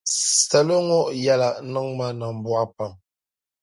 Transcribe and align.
Salo 0.45 0.77
ŋɔ 0.87 0.99
yɛla 1.23 1.49
niŋ 1.71 1.87
ma 1.97 2.07
nambɔɣu 2.19 2.65
pam. 2.75 2.93